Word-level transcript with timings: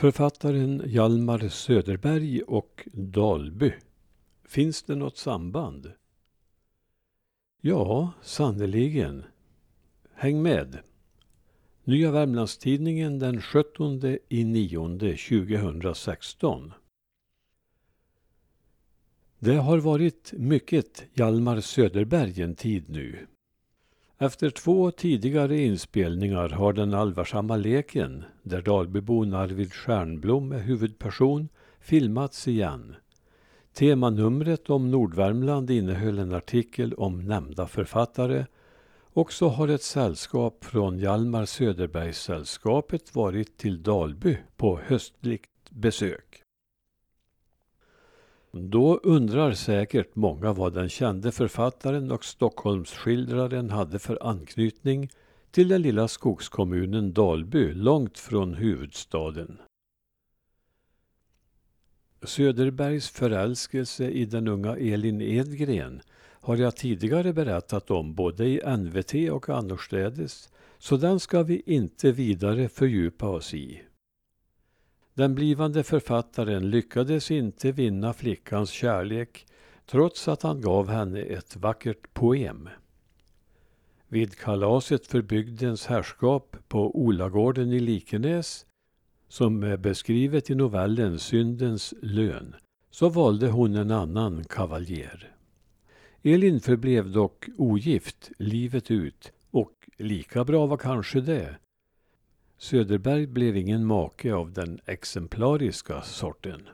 Författaren 0.00 0.82
Hjalmar 0.86 1.48
Söderberg 1.48 2.42
och 2.42 2.88
Dalby. 2.92 3.72
Finns 4.44 4.82
det 4.82 4.94
något 4.94 5.16
samband? 5.16 5.92
Ja, 7.60 8.12
sannerligen. 8.22 9.24
Häng 10.14 10.42
med! 10.42 10.78
Nya 11.84 12.10
Värmlandstidningen 12.10 13.18
den 13.18 13.42
17 13.42 14.18
i 14.28 14.44
9 14.44 14.98
2016. 14.98 16.72
Det 19.38 19.56
har 19.56 19.78
varit 19.78 20.32
mycket 20.32 21.04
Hjalmar 21.14 21.60
Söderberg 21.60 22.42
en 22.42 22.54
tid 22.54 22.84
nu. 22.88 23.26
Efter 24.22 24.50
två 24.50 24.90
tidigare 24.90 25.58
inspelningar 25.58 26.48
har 26.48 26.72
Den 26.72 26.94
allvarsamma 26.94 27.56
leken, 27.56 28.24
där 28.42 28.62
Dalbybon 28.62 29.34
Arvid 29.34 29.72
Stjernblom 29.72 30.52
är 30.52 30.58
huvudperson, 30.58 31.48
filmats 31.80 32.48
igen. 32.48 32.94
Temanumret 33.72 34.70
om 34.70 34.90
Nordvärmland 34.90 35.70
innehöll 35.70 36.18
en 36.18 36.34
artikel 36.34 36.94
om 36.94 37.24
nämnda 37.24 37.66
författare 37.66 38.44
och 39.12 39.32
så 39.32 39.48
har 39.48 39.68
ett 39.68 39.82
sällskap 39.82 40.64
från 40.64 40.98
Hjalmar 40.98 41.44
Söderbergssällskapet 41.44 43.14
varit 43.14 43.56
till 43.56 43.82
Dalby 43.82 44.36
på 44.56 44.80
höstligt 44.86 45.70
besök. 45.70 46.39
Då 48.52 48.96
undrar 49.02 49.52
säkert 49.52 50.16
många 50.16 50.52
vad 50.52 50.74
den 50.74 50.88
kände 50.88 51.32
författaren 51.32 52.10
och 52.10 52.24
Stockholmsskildraren 52.24 53.70
hade 53.70 53.98
för 53.98 54.18
anknytning 54.26 55.10
till 55.50 55.68
den 55.68 55.82
lilla 55.82 56.08
skogskommunen 56.08 57.12
Dalby 57.12 57.72
långt 57.72 58.18
från 58.18 58.54
huvudstaden. 58.54 59.58
Söderbergs 62.22 63.10
förälskelse 63.10 64.10
i 64.10 64.24
den 64.24 64.48
unga 64.48 64.76
Elin 64.76 65.20
Edgren 65.20 66.02
har 66.40 66.56
jag 66.56 66.76
tidigare 66.76 67.32
berättat 67.32 67.90
om 67.90 68.14
både 68.14 68.46
i 68.46 68.76
NVT 68.76 69.32
och 69.32 69.48
annorstädes, 69.48 70.48
så 70.78 70.96
den 70.96 71.20
ska 71.20 71.42
vi 71.42 71.62
inte 71.66 72.12
vidare 72.12 72.68
fördjupa 72.68 73.28
oss 73.28 73.54
i. 73.54 73.82
Den 75.20 75.34
blivande 75.34 75.82
författaren 75.82 76.70
lyckades 76.70 77.30
inte 77.30 77.72
vinna 77.72 78.12
flickans 78.12 78.70
kärlek 78.70 79.46
trots 79.86 80.28
att 80.28 80.42
han 80.42 80.60
gav 80.60 80.88
henne 80.88 81.20
ett 81.20 81.56
vackert 81.56 82.14
poem. 82.14 82.68
Vid 84.08 84.38
kalaset 84.38 85.06
för 85.06 85.22
bygdens 85.22 85.86
herrskap 85.86 86.56
på 86.68 86.96
Olagården 87.00 87.72
i 87.72 87.80
Likenäs, 87.80 88.66
som 89.28 89.62
är 89.62 89.76
beskrivet 89.76 90.50
i 90.50 90.54
novellen 90.54 91.18
Syndens 91.18 91.94
lön, 92.02 92.54
så 92.90 93.08
valde 93.08 93.48
hon 93.48 93.74
en 93.74 93.90
annan 93.90 94.44
kavaljer. 94.44 95.34
Elin 96.22 96.60
förblev 96.60 97.10
dock 97.10 97.48
ogift 97.56 98.30
livet 98.38 98.90
ut 98.90 99.32
och 99.50 99.72
lika 99.98 100.44
bra 100.44 100.66
var 100.66 100.76
kanske 100.76 101.20
det. 101.20 101.56
Söderberg 102.62 103.26
blev 103.26 103.56
ingen 103.56 103.84
make 103.84 104.34
av 104.34 104.52
den 104.52 104.80
exemplariska 104.86 106.02
sorten. 106.02 106.68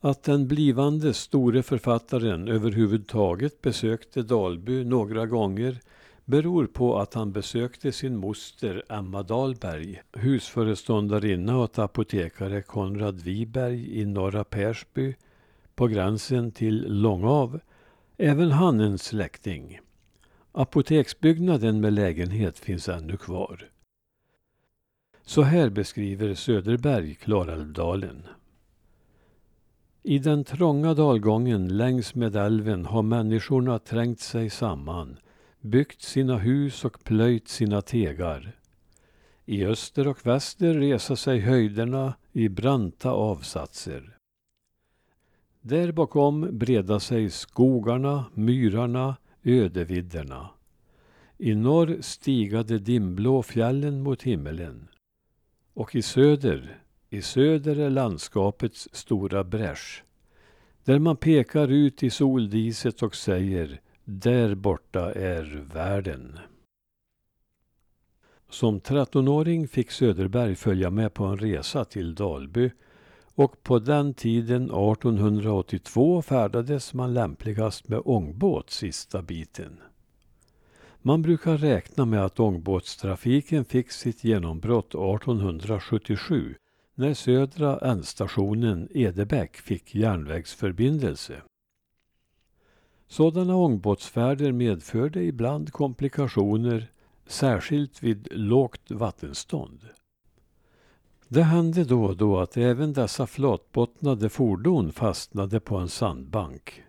Att 0.00 0.22
den 0.22 0.48
blivande 0.48 1.14
store 1.14 1.62
författaren 1.62 2.48
överhuvudtaget 2.48 3.62
besökte 3.62 4.22
Dalby 4.22 4.84
några 4.84 5.26
gånger 5.26 5.80
beror 6.24 6.66
på 6.66 6.98
att 6.98 7.14
han 7.14 7.32
besökte 7.32 7.92
sin 7.92 8.16
moster 8.16 8.82
Emma 8.88 9.22
Dahlberg, 9.22 10.02
husföreståndarinna 10.12 11.58
åt 11.58 11.78
apotekare 11.78 12.62
Konrad 12.62 13.20
Wiberg 13.20 14.00
i 14.00 14.04
Norra 14.04 14.44
Persby 14.44 15.14
på 15.74 15.86
gränsen 15.86 16.52
till 16.52 16.84
Långav, 16.88 17.60
även 18.16 18.50
han 18.50 18.80
en 18.80 18.98
släkting. 18.98 19.80
Apoteksbyggnaden 20.52 21.80
med 21.80 21.92
lägenhet 21.92 22.58
finns 22.58 22.88
ännu 22.88 23.16
kvar. 23.16 23.70
Så 25.28 25.42
här 25.42 25.70
beskriver 25.70 26.34
Söderberg 26.34 27.14
Klarälvdalen. 27.14 28.26
I 30.02 30.18
den 30.18 30.44
trånga 30.44 30.94
dalgången 30.94 31.76
längs 31.76 32.14
med 32.14 32.36
älven 32.36 32.86
har 32.86 33.02
människorna 33.02 33.78
trängt 33.78 34.20
sig 34.20 34.50
samman, 34.50 35.16
byggt 35.60 36.02
sina 36.02 36.38
hus 36.38 36.84
och 36.84 37.04
plöjt 37.04 37.48
sina 37.48 37.82
tegar. 37.82 38.52
I 39.44 39.64
öster 39.66 40.08
och 40.08 40.26
väster 40.26 40.74
reser 40.74 41.14
sig 41.14 41.40
höjderna 41.40 42.14
i 42.32 42.48
branta 42.48 43.10
avsatser. 43.10 44.16
Där 45.60 45.92
bakom 45.92 46.58
breda 46.58 47.00
sig 47.00 47.30
skogarna, 47.30 48.24
myrarna, 48.34 49.16
ödevidderna. 49.42 50.48
I 51.38 51.54
norr 51.54 51.98
stiga 52.00 52.62
de 52.62 52.78
dimblå 52.78 53.42
fjällen 53.42 54.02
mot 54.02 54.22
himmelen. 54.22 54.88
Och 55.76 55.94
i 55.94 56.02
söder, 56.02 56.78
i 57.10 57.22
söder 57.22 57.78
är 57.78 57.90
landskapets 57.90 58.88
stora 58.92 59.44
bräsch. 59.44 60.04
Där 60.84 60.98
man 60.98 61.16
pekar 61.16 61.68
ut 61.68 62.02
i 62.02 62.10
soldiset 62.10 63.02
och 63.02 63.14
säger 63.14 63.80
där 64.04 64.54
borta 64.54 65.12
är 65.12 65.66
världen. 65.72 66.38
Som 68.50 68.80
13-åring 68.80 69.68
fick 69.68 69.90
Söderberg 69.90 70.54
följa 70.54 70.90
med 70.90 71.14
på 71.14 71.24
en 71.24 71.38
resa 71.38 71.84
till 71.84 72.14
Dalby 72.14 72.70
och 73.34 73.62
på 73.62 73.78
den 73.78 74.14
tiden 74.14 74.64
1882 74.64 76.22
färdades 76.22 76.94
man 76.94 77.14
lämpligast 77.14 77.88
med 77.88 78.02
ångbåt 78.04 78.70
sista 78.70 79.22
biten. 79.22 79.80
Man 81.06 81.22
brukar 81.22 81.56
räkna 81.56 82.04
med 82.04 82.24
att 82.24 82.40
ångbåtstrafiken 82.40 83.64
fick 83.64 83.90
sitt 83.90 84.24
genombrott 84.24 84.86
1877 84.86 86.54
när 86.94 87.14
södra 87.14 87.78
ändstationen 87.78 88.88
Edebäck 88.90 89.56
fick 89.56 89.94
järnvägsförbindelse. 89.94 91.42
Sådana 93.08 93.56
ångbåtsfärder 93.56 94.52
medförde 94.52 95.22
ibland 95.22 95.72
komplikationer, 95.72 96.90
särskilt 97.26 98.02
vid 98.02 98.28
lågt 98.30 98.90
vattenstånd. 98.90 99.88
Det 101.28 101.42
hände 101.42 101.84
då 101.84 102.04
och 102.04 102.16
då 102.16 102.38
att 102.38 102.56
även 102.56 102.92
dessa 102.92 103.26
flatbottnade 103.26 104.28
fordon 104.28 104.92
fastnade 104.92 105.60
på 105.60 105.76
en 105.76 105.88
sandbank. 105.88 106.82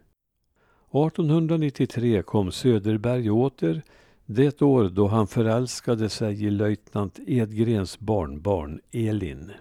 1893 0.91 2.23
kom 2.23 2.51
Söderberg 2.51 3.29
åter, 3.29 3.81
det 4.29 4.61
år 4.61 4.89
då 4.89 5.07
han 5.07 5.27
förälskade 5.27 6.09
sig 6.09 6.43
i 6.45 6.49
löjtnant 6.49 7.19
Edgrens 7.27 7.99
barnbarn 7.99 8.81
Elin. 8.91 9.51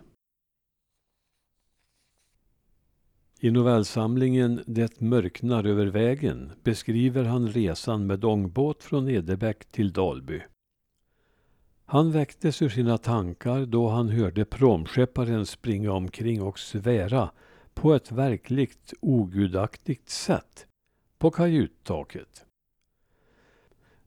I 3.40 3.50
novellsamlingen 3.50 4.62
Det 4.66 5.00
mörknar 5.00 5.64
över 5.64 5.86
vägen 5.86 6.52
beskriver 6.62 7.24
han 7.24 7.48
resan 7.48 8.06
med 8.06 8.24
ångbåt 8.24 8.82
från 8.82 9.08
Edebäck 9.08 9.64
till 9.64 9.92
Dalby. 9.92 10.42
Han 11.84 12.12
väcktes 12.12 12.62
ur 12.62 12.68
sina 12.68 12.98
tankar 12.98 13.66
då 13.66 13.88
han 13.88 14.08
hörde 14.08 14.44
pråmskepparen 14.44 15.46
springa 15.46 15.92
omkring 15.92 16.42
och 16.42 16.58
svära 16.58 17.30
på 17.74 17.94
ett 17.94 18.12
verkligt 18.12 18.94
ogudaktigt 19.00 20.08
sätt 20.08 20.66
på 21.18 21.30
kajuttaket. 21.30 22.45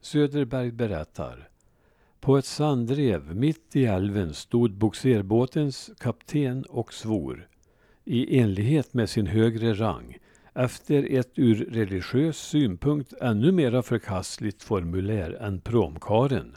Söderberg 0.02 0.72
berättar. 0.72 1.50
På 2.20 2.38
ett 2.38 2.46
sandrev 2.46 3.36
mitt 3.36 3.76
i 3.76 3.86
älven 3.86 4.34
stod 4.34 4.72
bogserbåtens 4.72 5.92
kapten 6.00 6.64
och 6.64 6.94
svor 6.94 7.48
i 8.06 8.40
enlighet 8.40 8.94
med 8.94 9.10
sin 9.10 9.28
högre 9.28 9.74
rang 9.74 10.18
efter 10.54 11.08
ett 11.20 11.32
ur 11.36 11.66
religiös 11.66 12.38
synpunkt 12.38 13.14
ännu 13.14 13.52
mera 13.52 13.84
förkastligt 13.84 14.64
formulär 14.64 15.32
än 15.32 15.62
promkaren. 15.62 16.56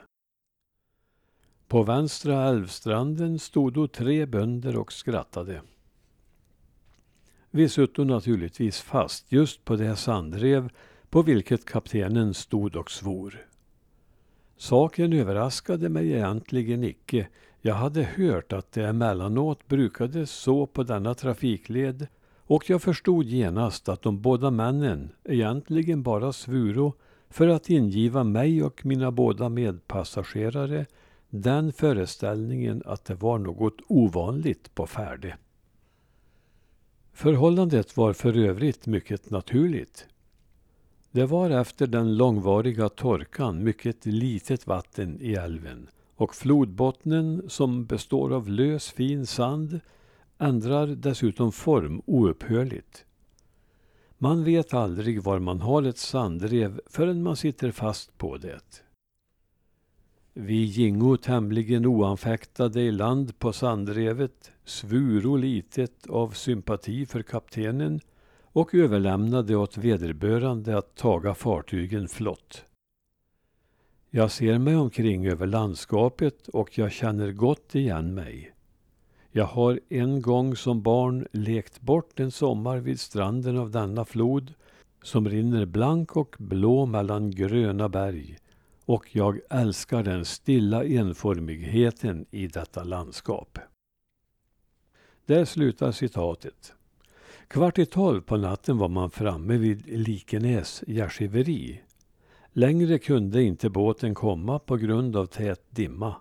På 1.69 1.83
vänstra 1.83 2.49
älvstranden 2.49 3.38
stod 3.38 3.73
då 3.73 3.88
tre 3.88 4.27
bönder 4.27 4.77
och 4.77 4.93
skrattade. 4.93 5.62
Vi 7.50 7.69
sutto 7.69 8.05
naturligtvis 8.05 8.81
fast 8.81 9.33
just 9.33 9.65
på 9.65 9.77
det 9.77 9.97
sandrev 9.97 10.71
på 11.12 11.23
vilket 11.23 11.64
kaptenen 11.64 12.35
stod 12.35 12.76
och 12.76 12.91
svor. 12.91 13.47
Saken 14.56 15.12
överraskade 15.12 15.88
mig 15.88 16.12
egentligen 16.12 16.85
icke. 16.85 17.29
Jag 17.61 17.75
hade 17.75 18.03
hört 18.03 18.53
att 18.53 18.73
det 18.73 18.87
emellanåt 18.87 19.69
brukades 19.69 20.31
så 20.31 20.67
på 20.67 20.82
denna 20.82 21.14
trafikled 21.14 22.06
och 22.37 22.70
jag 22.70 22.82
förstod 22.82 23.25
genast 23.25 23.88
att 23.88 24.03
de 24.03 24.20
båda 24.20 24.50
männen 24.50 25.12
egentligen 25.25 26.03
bara 26.03 26.32
svuro 26.32 26.94
för 27.31 27.49
att 27.49 27.70
ingiva 27.70 28.25
mig 28.25 28.62
och 28.62 28.87
mina 28.87 29.11
båda 29.11 29.49
medpassagerare 29.49 30.87
den 31.31 31.73
föreställningen 31.73 32.82
att 32.87 33.05
det 33.05 33.14
var 33.14 33.38
något 33.38 33.76
ovanligt 33.88 34.75
på 34.75 34.87
färde. 34.87 35.37
Förhållandet 37.12 37.97
var 37.97 38.12
för 38.12 38.38
övrigt 38.38 38.87
mycket 38.87 39.31
naturligt. 39.31 40.06
Det 41.14 41.26
var 41.26 41.50
efter 41.50 41.87
den 41.87 42.17
långvariga 42.17 42.88
torkan 42.88 43.64
mycket 43.64 44.06
litet 44.06 44.67
vatten 44.67 45.19
i 45.20 45.35
älven 45.35 45.88
och 46.17 46.35
flodbottnen 46.35 47.43
som 47.49 47.85
består 47.87 48.32
av 48.32 48.49
lös 48.49 48.91
fin 48.91 49.26
sand 49.26 49.81
ändrar 50.38 50.87
dessutom 50.87 51.53
form 51.53 52.03
oupphörligt. 52.06 53.05
Man 54.19 54.44
vet 54.44 54.75
aldrig 54.75 55.23
var 55.23 55.38
man 55.38 55.61
har 55.61 55.82
ett 55.82 55.99
sandrev 55.99 56.81
förrän 56.87 57.23
man 57.23 57.37
sitter 57.37 57.70
fast 57.70 58.19
på 58.19 58.37
det. 58.37 58.82
Vi 60.35 60.64
gingo 60.64 61.17
tämligen 61.17 61.87
oanfäktade 61.87 62.81
i 62.81 62.93
land 62.93 63.38
på 63.38 63.53
sandrevet, 63.53 64.53
svuro 64.64 65.37
litet 65.37 66.06
av 66.06 66.31
sympati 66.31 67.06
för 67.06 67.23
kaptenen 67.23 68.00
och 68.52 68.75
överlämnade 68.75 69.56
åt 69.56 69.76
vederbörande 69.76 70.78
att 70.78 70.94
taga 70.94 71.34
fartygen 71.34 72.08
flott. 72.08 72.64
Jag 74.10 74.31
ser 74.31 74.58
mig 74.58 74.76
omkring 74.76 75.26
över 75.26 75.46
landskapet 75.46 76.49
och 76.49 76.78
jag 76.78 76.93
känner 76.93 77.32
gott 77.32 77.75
igen 77.75 78.14
mig. 78.14 78.54
Jag 79.31 79.44
har 79.44 79.81
en 79.88 80.22
gång 80.22 80.56
som 80.56 80.82
barn 80.82 81.26
lekt 81.32 81.81
bort 81.81 82.20
en 82.20 82.31
sommar 82.31 82.78
vid 82.78 83.00
stranden 83.00 83.58
av 83.58 83.70
denna 83.70 84.04
flod 84.04 84.54
som 85.02 85.28
rinner 85.28 85.66
blank 85.66 86.16
och 86.16 86.37
blå 86.38 86.87
mellan 86.87 87.31
gröna 87.31 87.88
berg 87.88 88.38
och 88.84 89.16
jag 89.16 89.40
älskar 89.50 90.02
den 90.02 90.25
stilla 90.25 90.84
enformigheten 90.84 92.26
i 92.31 92.46
detta 92.46 92.84
landskap. 92.84 93.58
Där 95.26 95.44
slutar 95.44 95.93
citatet. 95.93 96.75
Kvart 97.52 97.78
i 97.78 97.87
tolv 97.87 98.20
på 98.20 98.37
natten 98.37 98.78
var 98.78 98.88
man 98.88 99.10
framme 99.10 99.56
vid 99.56 99.87
Likenäs 99.87 100.84
gärdesgiveri. 100.87 101.81
Längre 102.52 102.99
kunde 102.99 103.43
inte 103.43 103.70
båten 103.70 104.14
komma 104.14 104.58
på 104.58 104.76
grund 104.76 105.16
av 105.16 105.26
tät 105.26 105.62
dimma. 105.70 106.14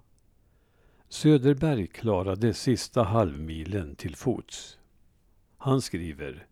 Söderberg 1.10 1.88
klarade 1.88 2.54
sista 2.54 3.04
halvmilen 3.04 3.96
till 3.96 4.16
fots. 4.16 4.78
Han 5.58 5.82
skriver 5.82 6.48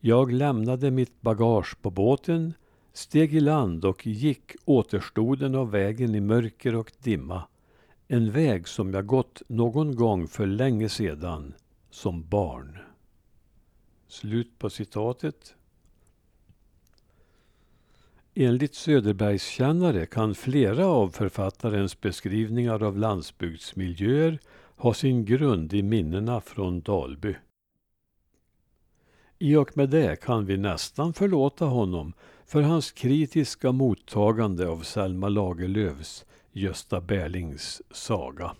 Jag 0.00 0.32
lämnade 0.32 0.90
mitt 0.90 1.20
bagage 1.20 1.82
på 1.82 1.90
båten, 1.90 2.54
steg 2.92 3.34
i 3.34 3.40
land 3.40 3.84
och 3.84 4.06
gick 4.06 4.52
återstoden 4.64 5.54
av 5.54 5.70
vägen 5.70 6.14
i 6.14 6.20
mörker 6.20 6.74
och 6.74 6.92
dimma. 7.02 7.42
En 8.08 8.30
väg 8.30 8.68
som 8.68 8.94
jag 8.94 9.06
gått 9.06 9.42
någon 9.48 9.96
gång 9.96 10.28
för 10.28 10.46
länge 10.46 10.88
sedan, 10.88 11.54
som 11.90 12.28
barn. 12.28 12.78
Slut 14.08 14.58
på 14.58 14.70
citatet. 14.70 15.54
Enligt 18.34 18.74
Söderbergskännare 18.74 20.06
kan 20.06 20.34
flera 20.34 20.86
av 20.86 21.08
författarens 21.08 22.00
beskrivningar 22.00 22.82
av 22.82 22.98
landsbygdsmiljöer 22.98 24.38
ha 24.76 24.94
sin 24.94 25.24
grund 25.24 25.74
i 25.74 25.82
minnena 25.82 26.40
från 26.40 26.80
Dalby. 26.80 27.36
I 29.38 29.56
och 29.56 29.76
med 29.76 29.90
det 29.90 30.20
kan 30.20 30.46
vi 30.46 30.56
nästan 30.56 31.14
förlåta 31.14 31.64
honom 31.64 32.12
för 32.46 32.62
hans 32.62 32.92
kritiska 32.92 33.72
mottagande 33.72 34.68
av 34.68 34.82
Selma 34.82 35.28
Lagerlöfs 35.28 36.24
Gösta 36.52 37.00
Berlings 37.00 37.82
saga. 37.90 38.56